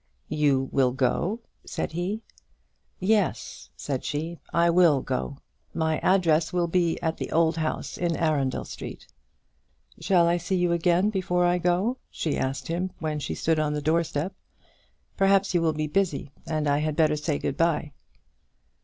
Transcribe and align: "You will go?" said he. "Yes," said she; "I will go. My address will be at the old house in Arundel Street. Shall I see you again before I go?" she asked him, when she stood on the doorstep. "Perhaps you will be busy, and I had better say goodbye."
"You 0.29 0.67
will 0.71 0.93
go?" 0.93 1.41
said 1.63 1.91
he. 1.91 2.23
"Yes," 2.99 3.69
said 3.75 4.03
she; 4.03 4.39
"I 4.51 4.71
will 4.71 5.01
go. 5.03 5.37
My 5.75 5.99
address 5.99 6.51
will 6.51 6.65
be 6.65 6.99
at 7.03 7.17
the 7.17 7.31
old 7.31 7.57
house 7.57 7.99
in 7.99 8.15
Arundel 8.17 8.65
Street. 8.65 9.05
Shall 9.99 10.25
I 10.27 10.37
see 10.37 10.55
you 10.55 10.71
again 10.71 11.11
before 11.11 11.45
I 11.45 11.59
go?" 11.59 11.99
she 12.09 12.35
asked 12.35 12.67
him, 12.67 12.89
when 12.97 13.19
she 13.19 13.35
stood 13.35 13.59
on 13.59 13.73
the 13.73 13.79
doorstep. 13.83 14.33
"Perhaps 15.17 15.53
you 15.53 15.61
will 15.61 15.71
be 15.73 15.85
busy, 15.85 16.31
and 16.47 16.67
I 16.67 16.79
had 16.79 16.95
better 16.95 17.15
say 17.15 17.37
goodbye." 17.37 17.91